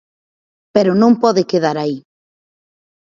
[0.75, 1.97] Pero non pode quedar aí.